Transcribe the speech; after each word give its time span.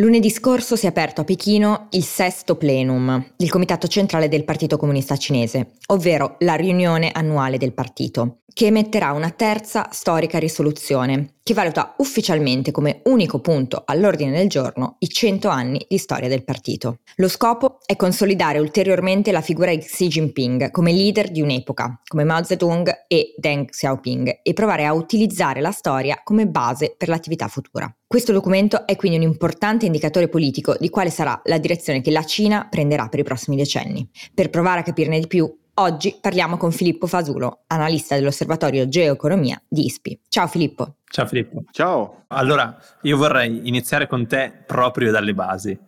Lunedì 0.00 0.30
scorso 0.30 0.76
si 0.76 0.86
è 0.86 0.88
aperto 0.88 1.20
a 1.20 1.24
Pechino 1.24 1.88
il 1.90 2.04
sesto 2.04 2.56
plenum, 2.56 3.32
il 3.36 3.50
comitato 3.50 3.86
centrale 3.86 4.28
del 4.28 4.44
Partito 4.44 4.78
Comunista 4.78 5.14
Cinese, 5.18 5.72
ovvero 5.88 6.36
la 6.38 6.54
riunione 6.54 7.10
annuale 7.12 7.58
del 7.58 7.74
partito, 7.74 8.38
che 8.50 8.64
emetterà 8.64 9.12
una 9.12 9.28
terza 9.28 9.90
storica 9.92 10.38
risoluzione, 10.38 11.34
che 11.42 11.54
valuta 11.54 11.94
ufficialmente 11.98 12.70
come 12.70 13.00
unico 13.04 13.40
punto 13.40 13.82
all'ordine 13.84 14.30
del 14.30 14.48
giorno 14.48 14.96
i 14.98 15.08
100 15.08 15.48
anni 15.48 15.84
di 15.88 15.98
storia 15.98 16.28
del 16.28 16.44
partito. 16.44 16.98
Lo 17.16 17.28
scopo 17.28 17.78
è 17.86 17.96
consolidare 17.96 18.58
ulteriormente 18.58 19.32
la 19.32 19.40
figura 19.40 19.70
di 19.70 19.78
Xi 19.78 20.08
Jinping 20.08 20.70
come 20.70 20.92
leader 20.92 21.30
di 21.30 21.40
un'epoca, 21.40 22.00
come 22.06 22.24
Mao 22.24 22.44
Zedong 22.44 23.04
e 23.08 23.34
Deng 23.36 23.68
Xiaoping, 23.68 24.40
e 24.42 24.52
provare 24.52 24.84
a 24.84 24.92
utilizzare 24.92 25.60
la 25.60 25.72
storia 25.72 26.20
come 26.22 26.46
base 26.46 26.94
per 26.96 27.08
l'attività 27.08 27.48
futura. 27.48 27.92
Questo 28.06 28.32
documento 28.32 28.86
è 28.86 28.96
quindi 28.96 29.18
un 29.18 29.22
importante 29.22 29.86
indicatore 29.86 30.28
politico 30.28 30.76
di 30.78 30.90
quale 30.90 31.10
sarà 31.10 31.40
la 31.44 31.58
direzione 31.58 32.00
che 32.00 32.10
la 32.10 32.24
Cina 32.24 32.66
prenderà 32.68 33.08
per 33.08 33.20
i 33.20 33.22
prossimi 33.22 33.56
decenni. 33.56 34.08
Per 34.34 34.50
provare 34.50 34.80
a 34.80 34.82
capirne 34.82 35.20
di 35.20 35.28
più, 35.28 35.48
oggi 35.80 36.16
parliamo 36.20 36.56
con 36.56 36.72
Filippo 36.72 37.06
Fasulo, 37.06 37.64
analista 37.66 38.14
dell'Osservatorio 38.14 38.88
Geoeconomia 38.88 39.60
di 39.66 39.86
ISPI. 39.86 40.20
Ciao 40.28 40.46
Filippo. 40.46 40.96
Ciao 41.06 41.26
Filippo. 41.26 41.64
Ciao. 41.70 42.24
Allora, 42.28 42.76
io 43.02 43.16
vorrei 43.16 43.62
iniziare 43.64 44.06
con 44.06 44.26
te 44.26 44.52
proprio 44.66 45.10
dalle 45.10 45.34
basi. 45.34 45.78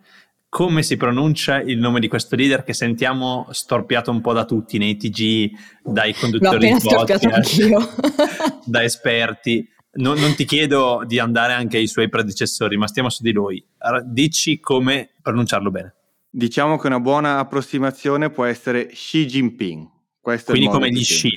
Come 0.49 0.83
si 0.83 0.97
pronuncia 0.97 1.61
il 1.61 1.79
nome 1.79 1.99
di 1.99 2.07
questo 2.07 2.35
leader 2.35 2.63
che 2.63 2.73
sentiamo 2.73 3.47
storpiato 3.51 4.11
un 4.11 4.21
po' 4.21 4.33
da 4.33 4.45
tutti 4.45 4.77
nei 4.77 4.97
TG, 4.97 5.51
dai 5.83 6.13
conduttori 6.13 6.73
di 6.73 6.79
podcast, 6.81 8.61
da 8.65 8.83
esperti? 8.83 9.67
non, 9.95 10.17
non, 10.19 10.33
ti 10.35 10.45
chiedo 10.45 11.03
di 11.05 11.19
andare 11.19 11.53
anche 11.53 11.77
ai 11.77 11.87
suoi 11.87 12.09
predecessori, 12.09 12.77
ma 12.77 12.87
stiamo 12.87 13.09
su 13.09 13.21
di 13.21 13.31
lui. 13.31 13.63
Dici 14.05 14.59
come 14.59 15.09
pronunciarlo 15.21 15.69
bene. 15.69 15.95
Diciamo 16.35 16.79
che 16.79 16.87
una 16.87 16.99
buona 16.99 17.37
approssimazione 17.37 18.31
può 18.31 18.45
essere 18.45 18.87
Xi 18.87 19.27
Jinping. 19.27 19.87
Questo 20.19 20.53
Quindi 20.53 20.67
come 20.67 20.89
gli 20.89 21.03
Xi? 21.03 21.29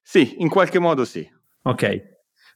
Sì, 0.00 0.36
in 0.38 0.48
qualche 0.48 0.78
modo 0.78 1.04
sì. 1.04 1.30
Ok, 1.64 2.02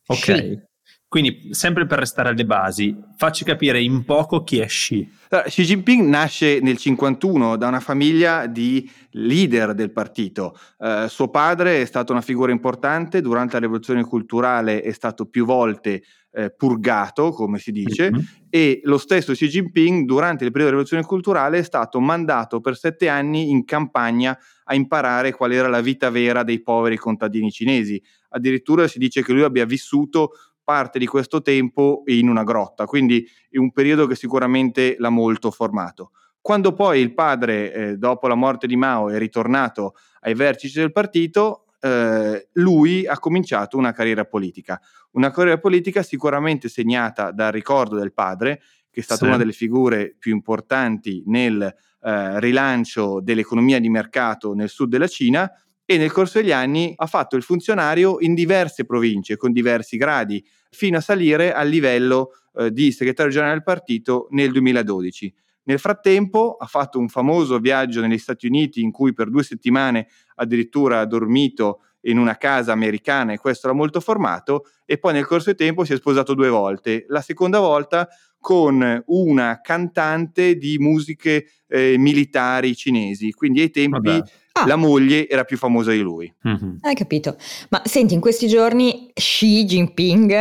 ok. 0.06 0.18
Xi. 0.18 0.62
Quindi, 1.06 1.48
sempre 1.50 1.86
per 1.86 1.98
restare 1.98 2.30
alle 2.30 2.46
basi, 2.46 2.96
facci 3.18 3.44
capire 3.44 3.78
in 3.78 4.06
poco 4.06 4.42
chi 4.42 4.58
è 4.58 4.64
Xi. 4.64 5.06
Allora, 5.28 5.48
Xi 5.48 5.64
Jinping 5.64 6.08
nasce 6.08 6.60
nel 6.60 6.78
1951 6.80 7.56
da 7.56 7.68
una 7.68 7.80
famiglia 7.80 8.46
di 8.46 8.90
leader 9.10 9.74
del 9.74 9.92
partito. 9.92 10.58
Uh, 10.78 11.08
suo 11.08 11.28
padre 11.28 11.82
è 11.82 11.84
stato 11.84 12.12
una 12.12 12.22
figura 12.22 12.52
importante, 12.52 13.20
durante 13.20 13.52
la 13.52 13.60
rivoluzione 13.60 14.02
culturale 14.02 14.80
è 14.80 14.92
stato 14.92 15.26
più 15.26 15.44
volte 15.44 16.02
eh, 16.36 16.50
purgato, 16.50 17.30
come 17.30 17.58
si 17.58 17.72
dice, 17.72 18.10
mm-hmm. 18.10 18.24
e 18.50 18.80
lo 18.84 18.98
stesso 18.98 19.32
Xi 19.32 19.48
Jinping 19.48 20.04
durante 20.04 20.44
il 20.44 20.50
periodo 20.50 20.70
della 20.70 20.82
rivoluzione 20.82 21.02
culturale 21.02 21.58
è 21.58 21.62
stato 21.62 21.98
mandato 21.98 22.60
per 22.60 22.76
sette 22.76 23.08
anni 23.08 23.48
in 23.48 23.64
campagna 23.64 24.38
a 24.64 24.74
imparare 24.74 25.32
qual 25.32 25.52
era 25.52 25.68
la 25.68 25.80
vita 25.80 26.10
vera 26.10 26.42
dei 26.42 26.60
poveri 26.60 26.98
contadini 26.98 27.50
cinesi. 27.50 28.00
Addirittura 28.30 28.86
si 28.86 28.98
dice 28.98 29.22
che 29.22 29.32
lui 29.32 29.44
abbia 29.44 29.64
vissuto 29.64 30.32
parte 30.62 30.98
di 30.98 31.06
questo 31.06 31.40
tempo 31.40 32.02
in 32.06 32.28
una 32.28 32.42
grotta, 32.42 32.84
quindi 32.84 33.26
è 33.48 33.56
un 33.56 33.72
periodo 33.72 34.06
che 34.06 34.14
sicuramente 34.14 34.96
l'ha 34.98 35.08
molto 35.08 35.50
formato. 35.50 36.10
Quando 36.42 36.74
poi 36.74 37.00
il 37.00 37.14
padre, 37.14 37.72
eh, 37.72 37.96
dopo 37.96 38.28
la 38.28 38.34
morte 38.34 38.66
di 38.66 38.76
Mao, 38.76 39.08
è 39.08 39.16
ritornato 39.18 39.94
ai 40.20 40.34
vertici 40.34 40.78
del 40.78 40.92
partito, 40.92 41.65
eh, 41.80 42.48
lui 42.52 43.06
ha 43.06 43.18
cominciato 43.18 43.76
una 43.76 43.92
carriera 43.92 44.24
politica. 44.24 44.80
Una 45.12 45.30
carriera 45.30 45.58
politica 45.58 46.02
sicuramente 46.02 46.68
segnata 46.68 47.30
dal 47.30 47.52
ricordo 47.52 47.96
del 47.96 48.12
padre, 48.12 48.60
che 48.90 49.00
è 49.00 49.02
stata 49.02 49.20
sì. 49.20 49.26
una 49.26 49.36
delle 49.36 49.52
figure 49.52 50.14
più 50.18 50.32
importanti 50.32 51.22
nel 51.26 51.62
eh, 51.62 52.40
rilancio 52.40 53.20
dell'economia 53.20 53.78
di 53.78 53.88
mercato 53.88 54.54
nel 54.54 54.68
sud 54.68 54.88
della 54.88 55.08
Cina, 55.08 55.50
e 55.88 55.98
nel 55.98 56.10
corso 56.10 56.40
degli 56.40 56.50
anni 56.50 56.92
ha 56.96 57.06
fatto 57.06 57.36
il 57.36 57.44
funzionario 57.44 58.16
in 58.18 58.34
diverse 58.34 58.84
province 58.84 59.36
con 59.36 59.52
diversi 59.52 59.96
gradi, 59.96 60.44
fino 60.70 60.98
a 60.98 61.00
salire 61.00 61.52
al 61.52 61.68
livello 61.68 62.32
eh, 62.54 62.72
di 62.72 62.90
segretario 62.90 63.30
generale 63.30 63.54
del 63.54 63.62
partito 63.62 64.26
nel 64.30 64.50
2012. 64.50 65.32
Nel 65.66 65.78
frattempo 65.80 66.56
ha 66.58 66.66
fatto 66.66 66.98
un 66.98 67.08
famoso 67.08 67.58
viaggio 67.58 68.00
negli 68.00 68.18
Stati 68.18 68.46
Uniti 68.46 68.82
in 68.82 68.92
cui 68.92 69.12
per 69.12 69.30
due 69.30 69.42
settimane 69.42 70.06
addirittura 70.36 71.00
ha 71.00 71.06
dormito 71.06 71.80
in 72.02 72.18
una 72.18 72.36
casa 72.36 72.70
americana 72.70 73.32
e 73.32 73.38
questo 73.38 73.66
era 73.66 73.74
molto 73.76 74.00
formato 74.00 74.66
e 74.84 74.98
poi 74.98 75.12
nel 75.12 75.26
corso 75.26 75.46
del 75.46 75.56
tempo 75.56 75.84
si 75.84 75.92
è 75.92 75.96
sposato 75.96 76.34
due 76.34 76.48
volte. 76.48 77.04
La 77.08 77.20
seconda 77.20 77.58
volta 77.58 78.08
con 78.46 79.02
una 79.06 79.60
cantante 79.60 80.56
di 80.56 80.78
musiche 80.78 81.48
eh, 81.66 81.96
militari 81.98 82.76
cinesi, 82.76 83.32
quindi 83.32 83.62
ai 83.62 83.70
tempi 83.70 84.22
Ah. 84.58 84.66
La 84.66 84.76
moglie 84.76 85.28
era 85.28 85.44
più 85.44 85.58
famosa 85.58 85.90
di 85.90 86.00
lui. 86.00 86.32
Mm-hmm. 86.48 86.76
Hai 86.80 86.94
capito. 86.94 87.36
Ma 87.68 87.82
senti, 87.84 88.14
in 88.14 88.20
questi 88.20 88.48
giorni 88.48 89.10
Xi 89.12 89.66
Jinping 89.66 90.34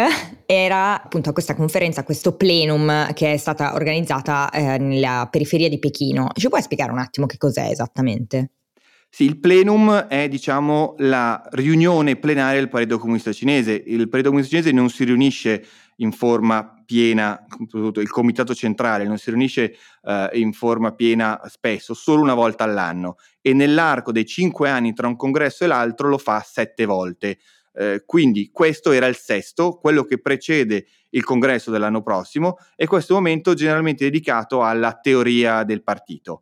era 0.46 1.04
appunto 1.04 1.32
a 1.32 1.34
questa 1.34 1.54
conferenza, 1.54 2.00
a 2.00 2.04
questo 2.06 2.38
plenum 2.38 3.12
che 3.12 3.34
è 3.34 3.38
stata 3.38 3.74
organizzata 3.74 4.50
eh, 4.52 4.78
nella 4.78 5.28
periferia 5.30 5.68
di 5.68 5.80
Pechino. 5.80 6.30
Ci 6.34 6.48
puoi 6.48 6.62
spiegare 6.62 6.94
un 6.94 7.00
attimo 7.00 7.26
che 7.26 7.36
cos'è 7.36 7.68
esattamente? 7.70 8.52
Sì, 9.10 9.26
il 9.26 9.38
plenum 9.38 9.94
è 10.08 10.30
diciamo 10.30 10.96
la 11.00 11.42
riunione 11.52 12.16
plenaria 12.16 12.60
del 12.60 12.70
Partito 12.70 13.00
Comunista 13.00 13.34
Cinese. 13.34 13.72
Il 13.86 14.08
Partito 14.08 14.30
Comunista 14.30 14.56
Cinese 14.56 14.74
non 14.74 14.90
si 14.90 15.04
riunisce 15.04 15.66
in 15.98 16.12
forma 16.12 16.84
piena, 16.86 17.46
il 17.72 18.10
comitato 18.10 18.54
centrale 18.54 19.06
non 19.06 19.18
si 19.18 19.30
riunisce 19.30 19.76
uh, 20.04 20.28
in 20.34 20.54
forma 20.54 20.94
piena 20.94 21.40
spesso, 21.46 21.94
solo 21.94 22.22
una 22.22 22.34
volta 22.34 22.64
all'anno 22.64 23.16
e 23.42 23.54
nell'arco 23.54 24.12
dei 24.12 24.26
cinque 24.26 24.70
anni 24.70 24.94
tra 24.94 25.08
un 25.08 25.16
congresso 25.16 25.64
e 25.64 25.68
l'altro 25.68 26.10
lo 26.10 26.18
fa 26.18 26.42
sette 26.46 26.86
volte. 26.86 27.40
Uh, 27.74 28.04
quindi 28.06 28.52
questo 28.52 28.92
era 28.92 29.08
il 29.08 29.16
sesto, 29.16 29.78
quello 29.78 30.04
che 30.04 30.20
precede 30.22 30.86
il 31.10 31.24
congresso 31.24 31.72
dell'anno 31.72 32.02
prossimo 32.02 32.58
e 32.76 32.88
questo 32.88 33.14
momento 33.14 33.54
generalmente 33.54 34.06
dedicato 34.06 34.64
alla 34.64 34.94
teoria 34.94 35.64
del 35.64 35.84
partito. 35.84 36.42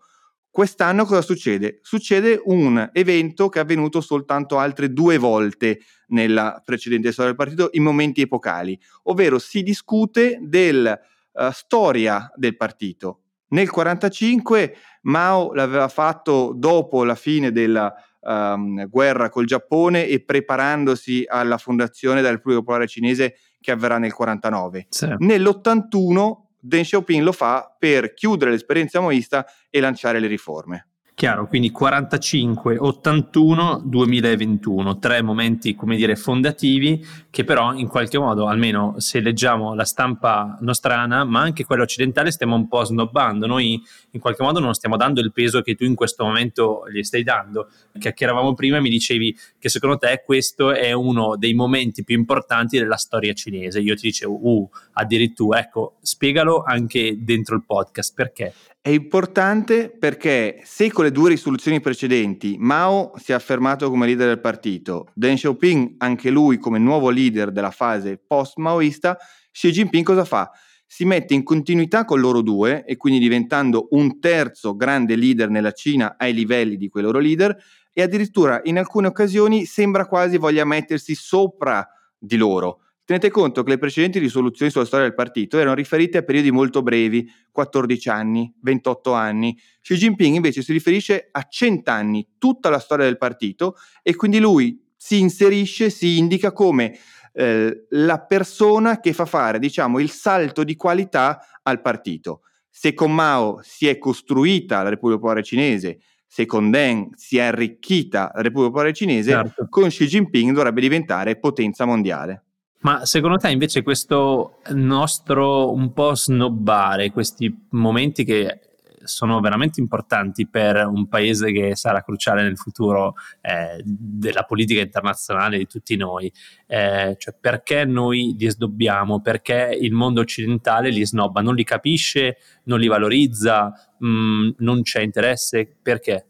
Quest'anno 0.53 1.06
cosa 1.06 1.24
succede? 1.24 1.80
Succede 1.81 2.40
un 2.46 2.91
evento 2.94 3.50
che 3.50 3.58
è 3.58 3.64
avvenuto 3.64 4.02
soltanto 4.02 4.59
altre 4.59 4.94
due 4.94 5.18
volte 5.18 5.80
nella 6.09 6.62
precedente 6.64 7.12
storia 7.12 7.31
del 7.34 7.40
partito 7.44 7.69
in 7.72 7.81
momenti 7.81 8.22
epocali, 8.22 8.80
ovvero 9.06 9.40
si 9.40 9.64
discute 9.64 10.38
della 10.44 10.91
uh, 11.31 11.50
storia 11.50 12.31
del 12.36 12.56
partito. 12.56 13.22
Nel 13.47 13.68
1945 13.68 14.75
Mao 15.02 15.53
l'aveva 15.53 15.88
fatto 15.88 16.53
dopo 16.56 17.03
la 17.03 17.16
fine 17.16 17.52
della 17.52 17.91
um, 18.20 18.88
guerra 18.90 19.30
col 19.30 19.47
Giappone 19.47 20.06
e 20.06 20.24
preparandosi 20.24 21.24
alla 21.28 21.58
fondazione 21.58 22.18
della 22.18 22.30
Repubblica 22.30 22.59
Popolare 22.59 22.88
Cinese 22.88 23.38
che 23.59 23.72
avverrà 23.72 23.97
nel 23.97 24.14
1949. 24.16 24.85
Sì. 24.90 25.16
Nell'81 25.17 26.42
Deng 26.65 26.85
Xiaoping 26.85 27.21
lo 27.21 27.33
fa 27.33 27.75
per 27.77 28.13
chiudere 28.13 28.51
l'esperienza 28.51 29.01
maoista 29.01 29.45
e 29.69 29.81
lanciare 29.81 30.19
le 30.19 30.27
riforme. 30.27 30.92
Chiaro, 31.23 31.47
quindi 31.47 31.72
45, 31.72 32.75
81, 32.78 33.84
2021, 33.85 34.99
tre 34.99 35.22
momenti, 35.22 35.73
come 35.73 35.96
dire, 35.96 36.17
fondativi 36.17 37.02
che 37.29 37.46
però 37.46 37.73
in 37.73 37.87
qualche 37.87 38.20
modo, 38.20 38.47
almeno 38.47 38.96
se 38.97 39.22
leggiamo 39.22 39.73
la 39.73 39.85
stampa 39.85 40.58
nostrana, 40.59 41.23
ma 41.23 41.40
anche 41.40 41.64
quella 41.64 41.84
occidentale, 41.84 42.29
stiamo 42.29 42.55
un 42.55 42.67
po' 42.67 42.84
snobbando. 42.84 43.47
Noi 43.47 43.81
in 44.11 44.20
qualche 44.20 44.43
modo 44.43 44.59
non 44.59 44.73
stiamo 44.73 44.97
dando 44.97 45.22
il 45.22 45.31
peso 45.31 45.61
che 45.61 45.75
tu 45.75 45.85
in 45.85 45.96
questo 45.96 46.25
momento 46.25 46.84
gli 46.91 47.03
stai 47.03 47.23
dando. 47.23 47.70
Chiacchieravamo 47.97 48.53
prima 48.53 48.75
e 48.75 48.81
mi 48.81 48.90
dicevi 48.90 49.34
che 49.58 49.70
secondo 49.70 49.97
te 49.97 50.23
questo 50.25 50.73
è 50.73 50.91
uno 50.91 51.37
dei 51.37 51.53
momenti 51.53 52.03
più 52.03 52.17
importanti 52.17 52.78
della 52.78 52.97
storia 52.97 53.31
cinese. 53.31 53.79
Io 53.79 53.96
ti 53.96 54.08
dicevo, 54.08 54.46
uh, 54.46 54.70
addirittura, 54.91 55.59
ecco, 55.59 55.96
spiegalo 56.02 56.64
anche 56.64 57.16
dentro 57.17 57.55
il 57.55 57.64
podcast, 57.66 58.14
perché? 58.14 58.53
È 58.85 58.90
importante 58.90 59.87
perché 59.90 60.59
se 60.66 60.91
con 60.91 61.05
le 61.05 61.11
due 61.13 61.29
risoluzioni 61.29 61.79
precedenti 61.79 62.57
Mao 62.59 63.13
si 63.15 63.31
è 63.31 63.35
affermato 63.35 63.89
come 63.89 64.05
leader 64.05 64.27
del 64.27 64.41
partito, 64.41 65.07
Deng 65.13 65.37
Xiaoping 65.37 65.95
anche 65.99 66.29
lui 66.29 66.57
come 66.57 66.79
nuovo 66.79 67.09
leader 67.09 67.51
della 67.51 67.71
fase 67.71 68.17
post-maoista, 68.17 69.17
Xi 69.49 69.71
Jinping 69.71 70.03
cosa 70.03 70.25
fa? 70.25 70.51
si 70.93 71.05
mette 71.05 71.33
in 71.33 71.41
continuità 71.41 72.05
con 72.05 72.19
loro 72.19 72.41
due 72.41 72.85
e 72.85 72.97
quindi 72.97 73.17
diventando 73.17 73.87
un 73.91 74.19
terzo 74.19 74.75
grande 74.75 75.15
leader 75.15 75.49
nella 75.49 75.71
Cina 75.71 76.17
ai 76.19 76.35
livelli 76.35 76.77
di 76.77 76.87
quei 76.87 77.03
loro 77.03 77.17
leader 77.17 77.57
e 77.91 78.03
addirittura 78.03 78.61
in 78.65 78.77
alcune 78.77 79.07
occasioni 79.07 79.65
sembra 79.65 80.05
quasi 80.05 80.37
voglia 80.37 80.65
mettersi 80.65 81.15
sopra 81.15 81.83
di 82.15 82.37
loro. 82.37 82.83
Tenete 83.05 83.29
conto 83.32 83.64
che 83.64 83.72
le 83.72 83.78
precedenti 83.78 84.17
risoluzioni 84.17 84.72
sulla 84.72 84.85
storia 84.85 85.05
del 85.05 85.14
partito 85.14 85.58
erano 85.58 85.76
riferite 85.76 86.20
a 86.20 86.22
periodi 86.23 86.52
molto 86.52 86.82
brevi, 86.82 87.29
14 87.52 88.09
anni, 88.09 88.53
28 88.61 89.11
anni. 89.11 89.58
Xi 89.82 89.96
Jinping 89.96 90.35
invece 90.35 90.61
si 90.61 90.72
riferisce 90.72 91.28
a 91.29 91.46
100 91.50 91.91
anni, 91.91 92.26
tutta 92.38 92.70
la 92.70 92.79
storia 92.79 93.03
del 93.03 93.17
partito 93.17 93.76
e 94.02 94.16
quindi 94.16 94.40
lui 94.40 94.82
si 94.96 95.20
inserisce, 95.20 95.90
si 95.90 96.17
indica 96.17 96.53
come 96.53 96.97
eh, 97.34 97.88
la 97.90 98.20
persona 98.22 99.02
che 99.02 99.11
fa 99.11 99.26
fare, 99.26 99.59
diciamo, 99.59 99.99
il 99.99 100.09
salto 100.09 100.64
di 100.64 100.78
qualità 100.78 101.46
al 101.64 101.82
partito. 101.82 102.44
Se 102.70 102.94
con 102.94 103.14
Mao 103.14 103.59
si 103.64 103.88
è 103.88 103.97
costruita 103.97 104.82
la 104.82 104.90
Repubblica 104.90 105.20
Popolare 105.20 105.44
Cinese, 105.44 105.99
se 106.26 106.46
con 106.46 106.72
Deng 106.72 107.14
si 107.16 107.38
è 107.38 107.41
arricchita 107.41 108.32
la 108.34 108.41
Repubblica 108.41 108.70
Popolare 108.70 108.94
Cinese, 108.94 109.32
certo. 109.32 109.67
con 109.70 109.90
Xi 109.90 110.06
Jinping 110.06 110.53
dovrebbe 110.53 110.79
diventare 110.79 111.38
potenza 111.38 111.84
mondiale. 111.84 112.42
Ma 112.84 113.06
secondo 113.06 113.38
te 113.38 113.50
invece 113.50 113.82
questo 113.82 114.59
nostro 114.72 115.72
un 115.72 115.94
po' 115.94 116.16
snobbare, 116.16 117.12
questi 117.12 117.68
momenti 117.70 118.26
che 118.26 118.59
sono 119.03 119.40
veramente 119.40 119.80
importanti 119.80 120.47
per 120.47 120.85
un 120.85 121.08
paese 121.08 121.52
che 121.52 121.76
sarà 121.76 122.02
cruciale 122.02 122.44
nel 122.44 122.58
futuro 122.58 123.16
eh, 123.41 123.82
della 123.85 124.44
politica 124.44 124.82
internazionale 124.82 125.58
di 125.58 125.66
tutti 125.66 125.96
noi. 125.96 126.32
Eh, 126.68 127.16
cioè 127.18 127.35
perché 127.40 127.85
noi 127.85 128.35
li 128.38 128.50
sdobbiamo? 128.50 129.22
Perché 129.22 129.78
il 129.80 129.94
mondo 129.94 130.20
occidentale 130.22 130.90
li 130.90 131.06
snobba, 131.06 131.41
non 131.41 131.56
li 131.56 131.64
capisce, 131.64 132.38
non 132.64 132.80
li 132.80 132.88
valorizza, 132.88 133.72
mh, 133.97 134.08
mm, 134.08 134.50
non 134.58 134.82
c'è 134.82 135.02
interesse? 135.02 135.74
Perché? 135.82 136.28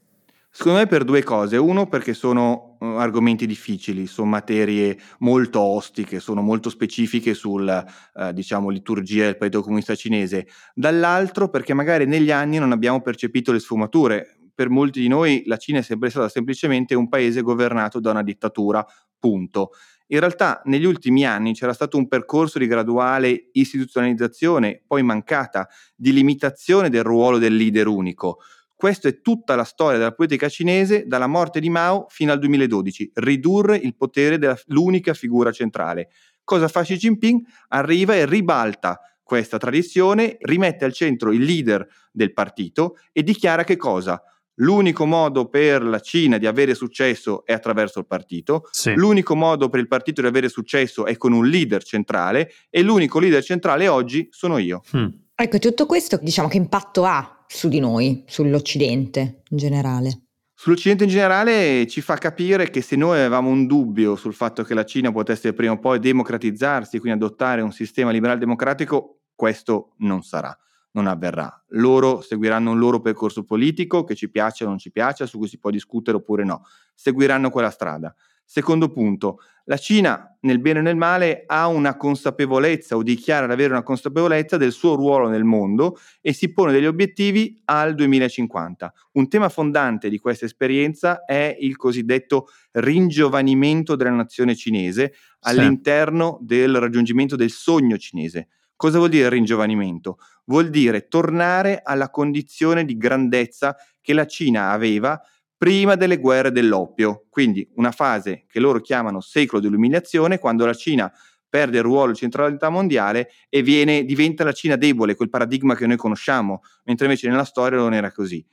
Secondo 0.55 0.77
me 0.77 0.85
per 0.85 1.03
due 1.03 1.23
cose. 1.23 1.57
Uno 1.57 1.87
perché 1.87 2.13
sono 2.13 2.77
uh, 2.79 2.85
argomenti 2.85 3.47
difficili, 3.47 4.05
sono 4.05 4.29
materie 4.29 4.95
molto 5.19 5.59
ostiche, 5.59 6.19
sono 6.19 6.43
molto 6.43 6.69
specifiche 6.69 7.33
sulla 7.33 7.83
uh, 8.13 8.31
diciamo, 8.31 8.69
liturgia 8.69 9.23
del 9.23 9.35
Partito 9.35 9.63
Comunista 9.63 9.95
Cinese. 9.95 10.45
Dall'altro 10.75 11.49
perché 11.49 11.73
magari 11.73 12.05
negli 12.05 12.29
anni 12.29 12.59
non 12.59 12.71
abbiamo 12.71 13.01
percepito 13.01 13.51
le 13.51 13.57
sfumature. 13.57 14.37
Per 14.53 14.69
molti 14.69 15.01
di 15.01 15.07
noi 15.07 15.41
la 15.47 15.57
Cina 15.57 15.79
è 15.79 15.81
sempre 15.81 16.11
stata 16.11 16.29
semplicemente 16.29 16.93
un 16.93 17.09
paese 17.09 17.41
governato 17.41 17.99
da 17.99 18.11
una 18.11 18.21
dittatura, 18.21 18.85
punto. 19.17 19.71
In 20.09 20.19
realtà 20.19 20.61
negli 20.65 20.85
ultimi 20.85 21.25
anni 21.25 21.53
c'era 21.55 21.73
stato 21.73 21.97
un 21.97 22.07
percorso 22.07 22.59
di 22.59 22.67
graduale 22.67 23.49
istituzionalizzazione, 23.53 24.83
poi 24.85 25.01
mancata, 25.01 25.67
di 25.95 26.13
limitazione 26.13 26.91
del 26.91 27.01
ruolo 27.01 27.39
del 27.39 27.55
leader 27.55 27.87
unico 27.87 28.37
questa 28.83 29.07
è 29.07 29.21
tutta 29.21 29.55
la 29.55 29.63
storia 29.63 29.97
della 29.97 30.11
politica 30.11 30.49
cinese 30.49 31.05
dalla 31.07 31.27
morte 31.27 31.61
di 31.61 31.69
Mao 31.69 32.05
fino 32.09 32.33
al 32.33 32.39
2012, 32.39 33.11
ridurre 33.13 33.77
il 33.77 33.95
potere 33.95 34.37
dell'unica 34.37 35.13
figura 35.13 35.53
centrale. 35.53 36.09
Cosa 36.43 36.67
fa 36.67 36.81
Xi 36.81 36.97
Jinping? 36.97 37.45
Arriva 37.69 38.13
e 38.13 38.25
ribalta 38.25 38.99
questa 39.23 39.57
tradizione, 39.57 40.35
rimette 40.41 40.83
al 40.83 40.91
centro 40.91 41.31
il 41.31 41.43
leader 41.43 41.87
del 42.11 42.33
partito 42.33 42.97
e 43.13 43.23
dichiara 43.23 43.63
che 43.63 43.77
cosa? 43.77 44.21
L'unico 44.55 45.05
modo 45.05 45.47
per 45.47 45.81
la 45.81 46.01
Cina 46.01 46.37
di 46.37 46.45
avere 46.45 46.75
successo 46.75 47.45
è 47.45 47.53
attraverso 47.53 47.99
il 47.99 48.05
partito, 48.05 48.67
sì. 48.69 48.93
l'unico 48.95 49.33
modo 49.33 49.69
per 49.69 49.79
il 49.79 49.87
partito 49.87 50.19
di 50.19 50.27
avere 50.27 50.49
successo 50.49 51.05
è 51.05 51.15
con 51.15 51.31
un 51.31 51.47
leader 51.47 51.83
centrale 51.83 52.51
e 52.69 52.81
l'unico 52.81 53.19
leader 53.19 53.41
centrale 53.41 53.87
oggi 53.87 54.27
sono 54.29 54.57
io. 54.57 54.83
Hmm. 54.93 55.07
Ecco, 55.35 55.57
tutto 55.57 55.85
questo 55.85 56.19
diciamo 56.21 56.49
che 56.49 56.57
impatto 56.57 57.05
ha 57.05 57.42
su 57.55 57.67
di 57.69 57.79
noi, 57.79 58.23
sull'Occidente 58.27 59.43
in 59.49 59.57
generale? 59.57 60.21
Sull'Occidente 60.55 61.03
in 61.03 61.09
generale 61.09 61.85
ci 61.87 62.01
fa 62.01 62.15
capire 62.15 62.69
che 62.69 62.81
se 62.81 62.95
noi 62.95 63.19
avevamo 63.19 63.49
un 63.49 63.67
dubbio 63.67 64.15
sul 64.15 64.33
fatto 64.33 64.63
che 64.63 64.73
la 64.73 64.85
Cina 64.85 65.11
potesse 65.11 65.53
prima 65.53 65.73
o 65.73 65.79
poi 65.79 65.99
democratizzarsi, 65.99 66.99
quindi 66.99 67.23
adottare 67.23 67.61
un 67.61 67.71
sistema 67.71 68.11
liberal 68.11 68.39
democratico, 68.39 69.19
questo 69.35 69.93
non 69.97 70.23
sarà, 70.23 70.57
non 70.91 71.05
avverrà. 71.05 71.63
Loro 71.69 72.21
seguiranno 72.21 72.71
un 72.71 72.79
loro 72.79 73.01
percorso 73.01 73.43
politico 73.43 74.03
che 74.03 74.15
ci 74.15 74.29
piace 74.29 74.63
o 74.63 74.69
non 74.69 74.79
ci 74.79 74.91
piace, 74.91 75.27
su 75.27 75.37
cui 75.37 75.47
si 75.47 75.59
può 75.59 75.69
discutere 75.69 76.17
oppure 76.17 76.43
no. 76.43 76.63
Seguiranno 76.95 77.49
quella 77.49 77.69
strada. 77.69 78.15
Secondo 78.55 78.91
punto, 78.91 79.39
la 79.63 79.77
Cina, 79.77 80.37
nel 80.41 80.59
bene 80.59 80.77
e 80.77 80.81
nel 80.83 80.95
male, 80.95 81.41
ha 81.47 81.65
una 81.65 81.97
consapevolezza 81.97 82.95
o 82.95 83.01
dichiara 83.01 83.47
di 83.47 83.53
avere 83.53 83.71
una 83.71 83.81
consapevolezza 83.81 84.57
del 84.57 84.71
suo 84.71 84.93
ruolo 84.93 85.27
nel 85.27 85.43
mondo 85.43 85.97
e 86.21 86.33
si 86.33 86.53
pone 86.53 86.71
degli 86.71 86.85
obiettivi 86.85 87.59
al 87.65 87.95
2050. 87.95 88.93
Un 89.13 89.27
tema 89.27 89.49
fondante 89.49 90.07
di 90.07 90.19
questa 90.19 90.45
esperienza 90.45 91.25
è 91.25 91.57
il 91.61 91.77
cosiddetto 91.77 92.49
ringiovanimento 92.73 93.95
della 93.95 94.11
nazione 94.11 94.55
cinese 94.55 95.15
all'interno 95.39 96.37
del 96.39 96.79
raggiungimento 96.79 97.35
del 97.35 97.49
sogno 97.49 97.97
cinese. 97.97 98.49
Cosa 98.75 98.99
vuol 98.99 99.09
dire 99.09 99.29
ringiovanimento? 99.29 100.19
Vuol 100.45 100.69
dire 100.69 101.07
tornare 101.07 101.81
alla 101.83 102.11
condizione 102.11 102.85
di 102.85 102.97
grandezza 102.97 103.75
che 103.99 104.13
la 104.13 104.27
Cina 104.27 104.69
aveva 104.69 105.19
prima 105.63 105.95
delle 105.95 106.17
guerre 106.17 106.51
dell'oppio, 106.51 107.23
quindi 107.29 107.65
una 107.75 107.91
fase 107.91 108.43
che 108.49 108.59
loro 108.59 108.81
chiamano 108.81 109.21
secolo 109.21 109.61
dell'umiliazione, 109.61 110.37
quando 110.37 110.65
la 110.65 110.73
Cina 110.73 111.09
perde 111.47 111.77
il 111.77 111.83
ruolo 111.83 112.11
di 112.11 112.17
centralità 112.17 112.67
mondiale 112.67 113.29
e 113.47 113.61
viene, 113.61 114.03
diventa 114.03 114.43
la 114.43 114.51
Cina 114.51 114.75
debole, 114.75 115.15
quel 115.15 115.29
paradigma 115.29 115.73
che 115.73 115.87
noi 115.87 115.95
conosciamo, 115.95 116.63
mentre 116.83 117.05
invece 117.05 117.29
nella 117.29 117.45
storia 117.45 117.77
non 117.77 117.93
era 117.93 118.11
così. 118.11 118.45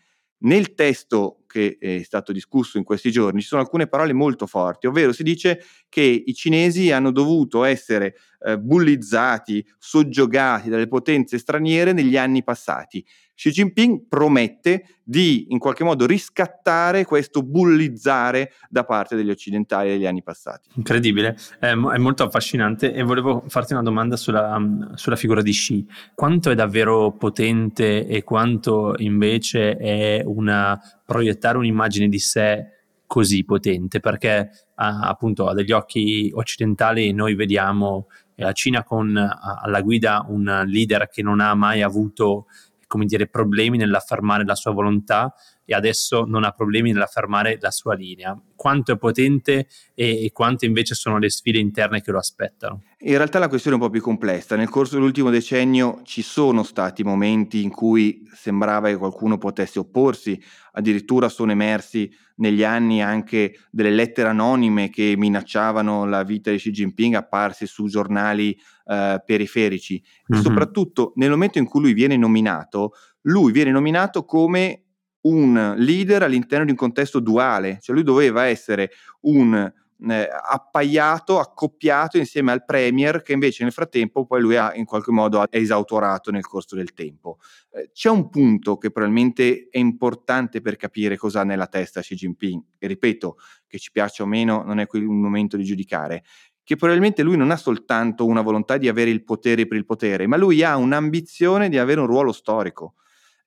Nel 0.42 0.72
testo 0.74 1.42
che 1.48 1.78
è 1.80 2.00
stato 2.04 2.30
discusso 2.30 2.78
in 2.78 2.84
questi 2.84 3.10
giorni 3.10 3.40
ci 3.40 3.48
sono 3.48 3.60
alcune 3.60 3.88
parole 3.88 4.12
molto 4.12 4.46
forti, 4.46 4.86
ovvero 4.86 5.12
si 5.12 5.24
dice 5.24 5.64
che 5.88 6.02
i 6.02 6.32
cinesi 6.32 6.92
hanno 6.92 7.10
dovuto 7.10 7.64
essere 7.64 8.14
eh, 8.42 8.58
bullizzati, 8.58 9.66
soggiogati 9.78 10.68
dalle 10.68 10.88
potenze 10.88 11.38
straniere 11.38 11.92
negli 11.92 12.16
anni 12.16 12.42
passati. 12.42 13.04
Xi 13.40 13.50
Jinping 13.52 14.02
promette 14.06 14.84
di 15.02 15.46
in 15.48 15.58
qualche 15.58 15.82
modo 15.82 16.04
riscattare 16.04 17.06
questo 17.06 17.42
bullizzare 17.42 18.52
da 18.68 18.84
parte 18.84 19.16
degli 19.16 19.30
occidentali 19.30 19.88
degli 19.88 20.04
anni 20.04 20.22
passati. 20.22 20.68
Incredibile, 20.74 21.38
è, 21.58 21.68
è 21.68 21.74
molto 21.74 22.22
affascinante 22.22 22.92
e 22.92 23.02
volevo 23.02 23.44
farti 23.48 23.72
una 23.72 23.82
domanda 23.82 24.16
sulla, 24.16 24.60
sulla, 24.94 25.16
figura 25.16 25.40
di 25.40 25.52
Xi. 25.52 25.86
Quanto 26.14 26.50
è 26.50 26.54
davvero 26.54 27.12
potente 27.12 28.06
e 28.06 28.22
quanto 28.24 28.92
invece 28.98 29.78
è 29.78 30.22
una, 30.22 30.78
proiettare 31.06 31.56
un'immagine 31.56 32.10
di 32.10 32.18
sé 32.18 32.66
così 33.06 33.42
potente? 33.44 34.00
Perché 34.00 34.50
appunto 34.74 35.46
a 35.46 35.54
degli 35.54 35.72
occhi 35.72 36.30
occidentali 36.34 37.12
noi 37.12 37.34
vediamo 37.34 38.08
la 38.42 38.52
Cina 38.52 38.82
con 38.82 39.16
alla 39.16 39.80
guida 39.80 40.24
un 40.28 40.64
leader 40.66 41.08
che 41.08 41.22
non 41.22 41.40
ha 41.40 41.54
mai 41.54 41.82
avuto 41.82 42.46
come 42.90 43.04
dire, 43.04 43.28
problemi 43.28 43.78
nell'affermare 43.78 44.44
la 44.44 44.56
sua 44.56 44.72
volontà 44.72 45.32
e 45.64 45.74
adesso 45.74 46.24
non 46.26 46.44
ha 46.44 46.50
problemi 46.50 46.92
nell'affermare 46.92 47.58
la 47.60 47.70
sua 47.70 47.94
linea. 47.94 48.36
Quanto 48.56 48.92
è 48.92 48.98
potente 48.98 49.68
e, 49.94 50.24
e 50.24 50.32
quante 50.32 50.66
invece 50.66 50.94
sono 50.94 51.18
le 51.18 51.30
sfide 51.30 51.58
interne 51.58 52.02
che 52.02 52.10
lo 52.10 52.18
aspettano? 52.18 52.82
In 52.98 53.16
realtà 53.16 53.38
la 53.38 53.48
questione 53.48 53.76
è 53.76 53.80
un 53.80 53.86
po' 53.86 53.92
più 53.92 54.02
complessa. 54.02 54.56
Nel 54.56 54.68
corso 54.68 54.96
dell'ultimo 54.96 55.30
decennio 55.30 56.00
ci 56.04 56.22
sono 56.22 56.62
stati 56.62 57.04
momenti 57.04 57.62
in 57.62 57.70
cui 57.70 58.28
sembrava 58.34 58.88
che 58.88 58.96
qualcuno 58.96 59.38
potesse 59.38 59.78
opporsi, 59.78 60.42
addirittura 60.72 61.28
sono 61.28 61.52
emersi 61.52 62.12
negli 62.36 62.64
anni 62.64 63.02
anche 63.02 63.54
delle 63.70 63.90
lettere 63.90 64.28
anonime 64.28 64.90
che 64.90 65.14
minacciavano 65.16 66.04
la 66.04 66.22
vita 66.22 66.50
di 66.50 66.56
Xi 66.56 66.70
Jinping 66.70 67.14
apparse 67.14 67.66
su 67.66 67.86
giornali 67.86 68.58
eh, 68.86 69.22
periferici. 69.24 70.02
Mm-hmm. 70.02 70.40
E 70.40 70.44
soprattutto 70.44 71.12
nel 71.16 71.30
momento 71.30 71.58
in 71.58 71.66
cui 71.66 71.80
lui 71.80 71.92
viene 71.92 72.16
nominato, 72.16 72.92
lui 73.22 73.52
viene 73.52 73.70
nominato 73.70 74.24
come 74.24 74.84
un 75.22 75.74
leader 75.76 76.22
all'interno 76.22 76.64
di 76.64 76.70
un 76.70 76.76
contesto 76.76 77.20
duale, 77.20 77.78
cioè 77.80 77.94
lui 77.94 78.04
doveva 78.04 78.44
essere 78.44 78.90
un 79.22 79.72
eh, 80.08 80.28
appaiato, 80.50 81.38
accoppiato 81.38 82.16
insieme 82.16 82.52
al 82.52 82.64
premier 82.64 83.22
che 83.22 83.32
invece 83.32 83.64
nel 83.64 83.72
frattempo 83.72 84.24
poi 84.24 84.40
lui 84.40 84.56
ha 84.56 84.74
in 84.74 84.84
qualche 84.84 85.10
modo 85.10 85.44
esautorato 85.50 86.30
nel 86.30 86.46
corso 86.46 86.74
del 86.74 86.92
tempo. 86.92 87.38
Eh, 87.72 87.90
c'è 87.92 88.08
un 88.08 88.30
punto 88.30 88.78
che 88.78 88.90
probabilmente 88.90 89.68
è 89.70 89.78
importante 89.78 90.60
per 90.60 90.76
capire 90.76 91.16
cosa 91.16 91.40
ha 91.40 91.44
nella 91.44 91.66
testa 91.66 92.00
Xi 92.00 92.14
Jinping, 92.14 92.62
e 92.78 92.86
ripeto, 92.86 93.36
che 93.66 93.78
ci 93.78 93.90
piaccia 93.92 94.22
o 94.22 94.26
meno 94.26 94.62
non 94.64 94.80
è 94.80 94.86
qui 94.86 95.04
un 95.04 95.20
momento 95.20 95.56
di 95.56 95.64
giudicare, 95.64 96.24
che 96.62 96.76
probabilmente 96.76 97.22
lui 97.22 97.36
non 97.36 97.50
ha 97.50 97.56
soltanto 97.56 98.26
una 98.26 98.42
volontà 98.42 98.76
di 98.76 98.88
avere 98.88 99.10
il 99.10 99.24
potere 99.24 99.66
per 99.66 99.76
il 99.76 99.84
potere, 99.84 100.26
ma 100.26 100.36
lui 100.36 100.62
ha 100.62 100.76
un'ambizione 100.76 101.68
di 101.68 101.78
avere 101.78 102.00
un 102.00 102.06
ruolo 102.06 102.32
storico. 102.32 102.94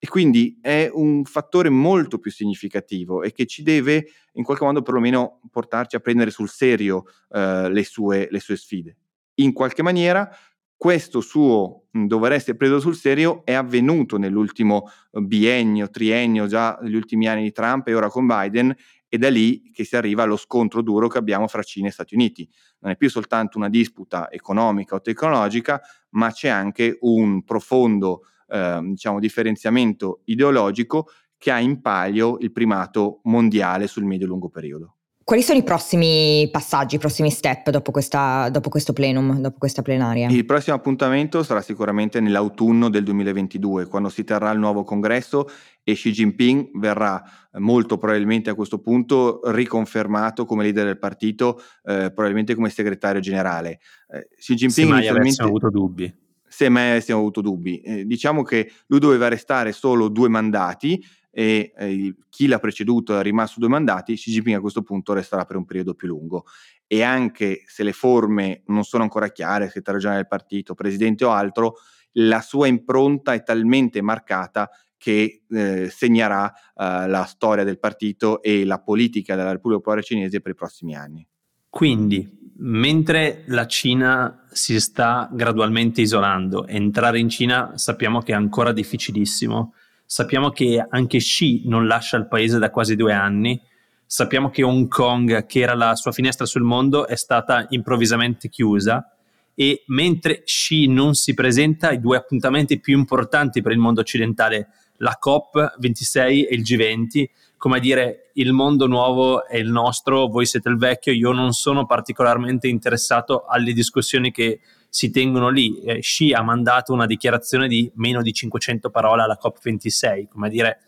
E 0.04 0.08
quindi 0.10 0.60
è 0.60 0.90
un 0.92 1.24
fattore 1.24 1.70
molto 1.70 2.20
più 2.20 2.30
significativo 2.30 3.24
e 3.24 3.32
che 3.32 3.46
ci 3.46 3.64
deve 3.64 4.08
in 4.34 4.44
qualche 4.44 4.66
modo 4.66 4.82
perlomeno 4.82 5.40
portarci 5.50 5.96
a 5.96 6.02
prendere 6.02 6.30
sul 6.30 6.50
serio 6.50 7.06
eh, 7.30 7.70
le, 7.70 7.84
sue, 7.86 8.28
le 8.30 8.42
sue 8.42 8.58
sfide. 8.58 8.98
In 9.36 9.54
qualche 9.54 9.82
maniera 9.82 10.30
questo 10.76 11.22
suo 11.22 11.86
dover 11.90 12.34
essere 12.34 12.58
preso 12.58 12.82
sul 12.82 12.98
serio 12.98 13.46
è 13.46 13.54
avvenuto 13.54 14.18
nell'ultimo 14.18 14.90
eh, 15.10 15.22
biennio, 15.22 15.90
triennio, 15.90 16.48
già 16.48 16.78
negli 16.82 16.96
ultimi 16.96 17.30
anni 17.30 17.44
di 17.44 17.54
Trump 17.54 17.88
e 17.88 17.94
ora 17.94 18.10
con 18.10 18.28
Biden, 18.28 18.76
è 19.08 19.18
da 19.18 19.30
lì 19.30 19.72
che 19.72 19.86
si 19.86 19.96
arriva 19.96 20.24
allo 20.24 20.36
scontro 20.36 20.82
duro 20.82 21.08
che 21.08 21.18
abbiamo 21.18 21.48
fra 21.48 21.64
Cina 21.64 21.88
e 21.88 21.92
Stati 21.92 22.14
Uniti. 22.14 22.46
Non 22.80 22.92
è 22.92 22.98
più 22.98 23.10
soltanto 23.10 23.58
una 23.58 23.70
disputa 23.70 24.30
economica 24.30 24.96
o 24.96 25.02
tecnologica, 25.02 25.82
ma 26.10 26.30
c'è 26.30 26.50
anche 26.50 26.98
un 27.00 27.46
profondo 27.46 28.24
eh, 28.54 28.80
diciamo, 28.84 29.20
differenziamento 29.20 30.22
ideologico 30.26 31.08
che 31.38 31.52
ha 31.52 31.60
in 31.60 31.82
palio 31.82 32.38
il 32.40 32.52
primato 32.52 33.20
mondiale 33.24 33.88
sul 33.88 34.06
medio-lungo 34.06 34.50
periodo. 34.50 34.98
Quali 35.26 35.42
sono 35.42 35.58
i 35.58 35.64
prossimi 35.64 36.50
passaggi, 36.52 36.96
i 36.96 37.00
prossimi 37.00 37.32
step 37.32 37.70
dopo, 37.70 37.92
questa, 37.92 38.50
dopo, 38.50 38.68
questo 38.68 38.92
plenum, 38.92 39.40
dopo 39.40 39.58
questa 39.58 39.82
plenaria? 39.82 40.30
Il 40.30 40.46
prossimo 40.46 40.76
appuntamento 40.76 41.44
sarà 41.44 41.62
sicuramente 41.62 42.20
nell'autunno 42.20 42.90
del 42.90 43.06
2022, 43.06 43.88
quando 43.88 44.10
si 44.10 44.26
terrà 44.26 44.52
il 44.52 44.60
nuovo 44.60 44.84
congresso 44.84 45.48
e 45.82 45.94
Xi 45.94 46.12
Jinping 46.12 46.78
verrà 46.78 47.24
molto 47.54 47.98
probabilmente 47.98 48.50
a 48.50 48.54
questo 48.54 48.80
punto 48.80 49.40
riconfermato 49.46 50.44
come 50.44 50.64
leader 50.64 50.86
del 50.86 51.00
partito, 51.00 51.58
eh, 51.84 52.12
probabilmente 52.12 52.54
come 52.54 52.70
segretario 52.70 53.22
generale. 53.22 53.80
Eh, 54.10 54.28
Xi 54.38 54.56
Jinping 54.56 54.72
se 54.72 54.86
mai 54.86 55.06
inizialmente... 55.06 55.42
avuto 55.42 55.70
dubbi. 55.70 56.23
Se 56.56 56.70
mai 56.70 56.92
avessimo 56.92 57.18
avuto 57.18 57.42
dubbi. 57.42 57.80
Eh, 57.80 58.06
diciamo 58.06 58.44
che 58.44 58.72
lui 58.86 59.00
doveva 59.00 59.28
restare 59.28 59.72
solo 59.72 60.08
due 60.08 60.30
mandati, 60.30 61.04
e 61.32 61.74
eh, 61.76 62.16
chi 62.30 62.46
l'ha 62.46 62.60
preceduto 62.60 63.18
è 63.18 63.24
rimasto 63.24 63.60
due 63.60 63.70
mandati, 63.70 64.14
Xi 64.14 64.30
Jinping 64.30 64.58
a 64.58 64.62
questo 64.62 64.84
punto 64.84 65.14
resterà 65.14 65.46
per 65.46 65.56
un 65.56 65.66
periodo 65.66 65.96
più 65.96 66.08
lungo. 66.08 66.46
E 66.86 67.02
anche 67.02 67.64
se 67.66 67.82
le 67.82 67.92
forme 67.92 68.62
non 68.68 68.84
sono 68.84 69.02
ancora 69.02 69.30
chiare, 69.30 69.66
segretario 69.66 70.00
generale 70.00 70.22
del 70.22 70.38
partito, 70.38 70.76
presidente 70.76 71.26
o 71.26 71.32
altro, 71.32 71.78
la 72.18 72.42
sua 72.42 72.68
impronta 72.68 73.34
è 73.34 73.42
talmente 73.42 74.04
marcata 74.04 74.70
che 74.96 75.42
eh, 75.50 75.90
segnerà 75.90 76.54
eh, 76.54 77.08
la 77.08 77.26
storia 77.26 77.64
del 77.64 77.80
partito 77.80 78.44
e 78.44 78.64
la 78.64 78.80
politica 78.80 79.36
della 79.36 79.54
Repubblica 79.54 79.80
Popolare 79.80 80.04
Cinese 80.04 80.40
per 80.40 80.52
i 80.52 80.56
prossimi 80.56 80.96
anni. 80.96 81.28
Quindi, 81.74 82.52
mentre 82.58 83.44
la 83.48 83.66
Cina 83.66 84.46
si 84.52 84.80
sta 84.80 85.28
gradualmente 85.32 86.02
isolando, 86.02 86.68
entrare 86.68 87.18
in 87.18 87.30
Cina 87.30 87.72
sappiamo 87.78 88.22
che 88.22 88.34
è 88.34 88.36
ancora 88.36 88.72
difficilissimo 88.72 89.74
Sappiamo 90.06 90.52
che 90.52 90.86
anche 90.88 91.18
Xi 91.18 91.64
non 91.66 91.88
lascia 91.88 92.18
il 92.18 92.28
paese 92.28 92.60
da 92.60 92.70
quasi 92.70 92.96
due 92.96 93.14
anni. 93.14 93.60
Sappiamo 94.06 94.52
che 94.52 94.62
Hong 94.62 94.88
Kong, 94.88 95.48
che 95.48 95.62
era 95.62 95.74
la 95.74 95.96
sua 95.96 96.12
finestra 96.12 96.46
sul 96.46 96.62
mondo, 96.62 97.08
è 97.08 97.16
stata 97.16 97.66
improvvisamente 97.70 98.48
chiusa. 98.48 99.12
E 99.56 99.84
mentre 99.88 100.44
Xi 100.44 100.86
non 100.86 101.16
si 101.16 101.34
presenta, 101.34 101.92
i 101.92 102.00
due 102.00 102.18
appuntamenti 102.18 102.80
più 102.80 102.96
importanti 102.96 103.64
per 103.64 103.72
il 103.72 103.80
mondo 103.80 104.02
occidentale, 104.02 104.68
la 104.98 105.18
COP26 105.20 106.48
e 106.48 106.48
il 106.52 106.62
G20, 106.62 107.26
come 107.58 107.78
a 107.78 107.80
dire 107.80 108.23
il 108.34 108.52
mondo 108.52 108.88
nuovo 108.88 109.46
è 109.46 109.58
il 109.58 109.70
nostro, 109.70 110.28
voi 110.28 110.46
siete 110.46 110.70
il 110.70 110.78
vecchio, 110.78 111.14
io 111.14 111.32
non 111.32 111.52
sono 111.54 111.86
particolarmente 111.86 112.68
interessato 112.68 113.46
alle 113.46 113.74
discussioni 113.74 114.32
che 114.32 114.62
si 114.90 115.10
tengono 115.10 115.50
lì. 115.50 115.80
Eh, 115.82 116.00
Xi 116.00 116.34
ha 116.34 116.42
mandato 116.42 116.94
una 116.94 117.06
dichiarazione 117.06 117.68
di 117.68 117.92
meno 117.96 118.22
di 118.22 118.32
500 118.32 118.90
parole 118.90 119.24
alla 119.24 119.38
COP26, 119.42 120.28
come 120.28 120.48
a 120.48 120.50
dire 120.50 120.80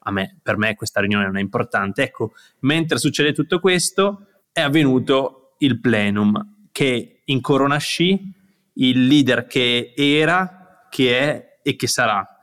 a 0.00 0.10
me, 0.10 0.38
per 0.42 0.56
me 0.56 0.74
questa 0.74 1.00
riunione 1.00 1.26
non 1.26 1.36
è 1.36 1.40
importante. 1.40 2.02
Ecco, 2.02 2.32
mentre 2.60 2.98
succede 2.98 3.32
tutto 3.32 3.60
questo, 3.60 4.26
è 4.52 4.60
avvenuto 4.60 5.54
il 5.58 5.80
plenum 5.80 6.68
che 6.72 7.22
incorona 7.24 7.78
Xi, 7.78 8.32
il 8.74 9.06
leader 9.06 9.46
che 9.46 9.92
era, 9.96 10.86
che 10.88 11.18
è 11.18 11.58
e 11.62 11.76
che 11.76 11.86
sarà. 11.86 12.37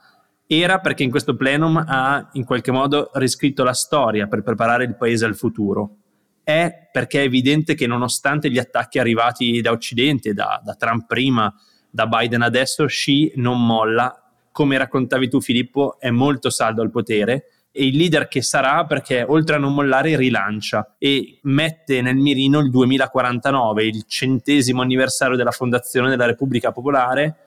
Era 0.48 0.80
perché 0.80 1.04
in 1.04 1.10
questo 1.10 1.36
plenum 1.36 1.84
ha 1.88 2.30
in 2.34 2.46
qualche 2.46 2.72
modo 2.72 3.10
riscritto 3.14 3.64
la 3.64 3.74
storia 3.74 4.28
per 4.28 4.44
preparare 4.44 4.84
il 4.84 4.96
paese 4.96 5.26
al 5.26 5.36
futuro 5.36 5.98
è 6.46 6.90
perché 6.92 7.22
è 7.22 7.26
evidente 7.26 7.74
che 7.74 7.88
nonostante 7.88 8.52
gli 8.52 8.60
attacchi 8.60 9.00
arrivati 9.00 9.60
da 9.62 9.72
Occidente, 9.72 10.34
da, 10.34 10.62
da 10.64 10.76
Trump 10.76 11.08
prima, 11.08 11.52
da 11.90 12.06
Biden 12.06 12.44
adesso, 12.44 12.86
Xi 12.86 13.34
non 13.38 13.66
molla. 13.66 14.22
Come 14.52 14.78
raccontavi 14.78 15.28
tu 15.28 15.42
Filippo, 15.42 16.00
è 16.00 16.12
molto 16.12 16.52
saldo 16.52 16.84
al 16.84 16.92
potere 16.92 17.48
e 17.72 17.88
il 17.88 17.98
leader 17.98 18.30
che 18.30 18.42
sarà 18.42 18.86
perché 18.86 19.26
oltre 19.28 19.56
a 19.56 19.60
non 19.60 19.74
mollare 19.74 20.16
rilancia 20.16 20.96
e 20.98 21.40
mette 21.42 22.02
nel 22.02 22.16
mirino 22.16 22.60
il 22.60 22.70
2049, 22.70 23.84
il 23.84 24.04
centesimo 24.08 24.82
anniversario 24.82 25.36
della 25.36 25.52
fondazione 25.52 26.10
della 26.10 26.26
Repubblica 26.26 26.72
Popolare, 26.72 27.45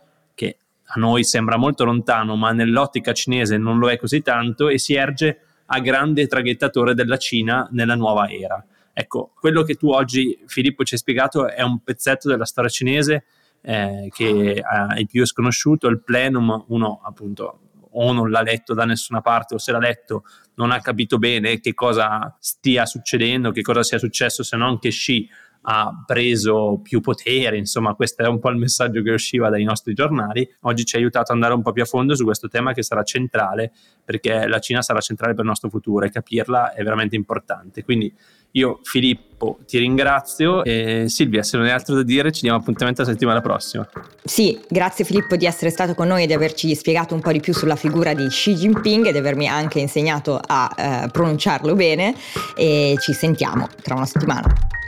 a 0.91 0.99
noi 0.99 1.25
sembra 1.25 1.57
molto 1.57 1.85
lontano, 1.85 2.35
ma 2.37 2.53
nell'ottica 2.53 3.13
cinese 3.13 3.59
non 3.59 3.79
lo 3.79 3.91
è 3.91 3.99
così 3.99 4.23
tanto, 4.23 4.69
e 4.69 4.79
si 4.79 4.95
erge 4.95 5.41
a 5.67 5.81
grande 5.81 6.27
traghettatore 6.27 6.95
della 6.95 7.19
Cina 7.19 7.69
nella 7.73 7.95
nuova 7.95 8.31
era. 8.31 8.65
Ecco, 8.93 9.33
quello 9.39 9.63
che 9.63 9.75
tu 9.75 9.91
oggi, 9.91 10.39
Filippo, 10.47 10.85
ci 10.85 10.95
hai 10.95 11.01
spiegato 11.01 11.47
è 11.47 11.63
un 11.63 11.83
pezzetto 11.83 12.29
della 12.29 12.47
storia 12.47 12.71
cinese 12.71 13.25
eh, 13.61 14.09
che 14.13 14.55
è 14.63 15.05
più 15.07 15.25
sconosciuto, 15.27 15.89
il 15.89 16.03
plenum, 16.03 16.65
uno 16.69 17.01
appunto 17.05 17.61
o 17.91 18.13
non 18.13 18.31
l'ha 18.31 18.43
letto 18.43 18.75
da 18.75 18.85
nessuna 18.85 19.21
parte 19.21 19.55
o 19.55 19.59
se 19.59 19.73
l'ha 19.73 19.79
letto 19.79 20.25
non 20.55 20.71
ha 20.71 20.81
capito 20.81 21.19
bene 21.19 21.61
che 21.61 21.75
cosa 21.75 22.37
stia 22.39 22.87
succedendo, 22.87 23.51
che 23.51 23.63
cosa 23.63 23.83
sia 23.83 23.99
successo 23.99 24.43
se 24.43 24.57
non 24.57 24.79
che 24.79 24.91
Xi 24.91 25.29
ha 25.71 26.03
preso 26.07 26.81
più 26.83 27.01
potere, 27.01 27.59
insomma 27.59 27.93
questo 27.93 28.23
è 28.23 28.27
un 28.27 28.39
po' 28.39 28.49
il 28.49 28.57
messaggio 28.57 29.03
che 29.03 29.11
usciva 29.11 29.51
dai 29.51 29.65
nostri 29.65 29.93
giornali. 29.93 30.49
Oggi 30.63 30.87
ci 30.87 30.97
ha 30.97 30.99
aiutato 30.99 31.31
ad 31.31 31.37
andare 31.37 31.53
un 31.53 31.61
po' 31.61 31.73
più 31.73 31.83
a 31.83 31.85
fondo 31.85 32.17
su 32.17 32.25
questo 32.25 32.49
tema 32.49 32.73
che 32.73 32.83
sarà 32.83 33.03
centrale 33.03 33.73
perché 34.03 34.47
la 34.47 34.61
Cina 34.61 34.81
sarà 34.81 35.01
centrale 35.01 35.35
per 35.35 35.43
il 35.43 35.51
nostro 35.51 35.69
futuro 35.69 36.07
e 36.07 36.11
capirla 36.11 36.73
è 36.73 36.83
veramente 36.83 37.17
importante. 37.17 37.85
Quindi 37.85 38.11
io 38.53 38.81
Filippo 38.83 39.59
ti 39.67 39.77
ringrazio 39.77 40.65
e 40.65 41.05
Silvia 41.09 41.43
se 41.43 41.59
non 41.59 41.67
hai 41.67 41.73
altro 41.73 41.95
da 41.97 42.03
dire 42.03 42.33
ci 42.33 42.41
diamo 42.41 42.57
appuntamento 42.57 43.03
la 43.03 43.09
settimana 43.09 43.43
prossima. 43.43 43.87
Sì, 44.25 44.59
grazie 44.71 45.05
Filippo 45.05 45.37
di 45.37 45.45
essere 45.45 45.69
stato 45.69 45.93
con 45.93 46.09
noi 46.09 46.23
e 46.23 46.27
di 46.27 46.33
averci 46.33 46.75
spiegato 46.75 47.15
un 47.15 47.21
po' 47.21 47.31
di 47.31 47.41
più 47.41 47.53
sulla 47.53 47.77
figura 47.77 48.15
di 48.15 48.27
Xi 48.27 48.55
Jinping 48.55 49.05
e 49.05 49.13
di 49.13 49.19
avermi 49.19 49.47
anche 49.47 49.81
insegnato 49.81 50.41
a 50.43 50.75
eh, 51.05 51.09
pronunciarlo 51.11 51.75
bene 51.75 52.15
e 52.57 52.97
ci 52.99 53.13
sentiamo 53.13 53.69
tra 53.83 53.97
una 53.97 54.07
settimana. 54.07 54.79